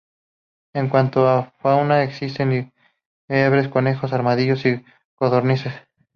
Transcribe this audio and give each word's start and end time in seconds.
En 0.73 0.89
cuanto 0.89 1.27
a 1.29 1.51
fauna 1.59 2.01
existen 2.01 2.73
liebres, 3.29 3.67
conejos, 3.67 4.13
armadillos 4.13 4.65
y 4.65 4.83
codornices. 5.13 5.73